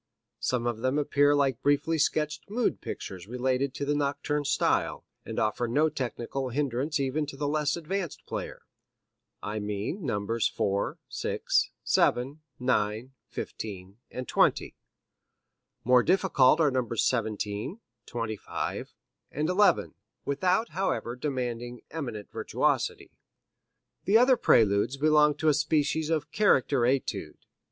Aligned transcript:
Some 0.39 0.65
of 0.65 0.79
them 0.79 0.97
appear 0.97 1.35
like 1.35 1.61
briefly 1.61 1.99
sketched 1.99 2.49
mood 2.49 2.81
pictures 2.81 3.27
related 3.27 3.75
to 3.75 3.85
the 3.85 3.93
nocturne 3.93 4.45
style, 4.45 5.05
and 5.25 5.37
offer 5.37 5.67
no 5.67 5.89
technical 5.89 6.49
hindrance 6.49 6.99
even 6.99 7.27
to 7.27 7.37
the 7.37 7.47
less 7.47 7.77
advanced 7.77 8.25
player. 8.25 8.63
I 9.43 9.59
mean 9.59 10.03
Nos. 10.03 10.47
4, 10.47 10.97
6, 11.07 11.69
7, 11.83 12.41
9, 12.59 13.13
15 13.27 13.97
and 14.09 14.27
20. 14.27 14.75
More 15.83 16.01
difficult 16.01 16.59
are 16.59 16.71
Nos. 16.71 17.03
17, 17.05 17.79
25 18.07 18.93
and 19.31 19.49
11, 19.49 19.93
without, 20.25 20.69
however, 20.69 21.15
demanding 21.15 21.81
eminent 21.91 22.31
virtuosity. 22.31 23.11
The 24.05 24.17
other 24.17 24.35
Preludes 24.35 24.97
belong 24.97 25.35
to 25.35 25.47
a 25.49 25.53
species 25.53 26.09
of 26.09 26.31
character 26.31 26.87
etude. 26.87 27.37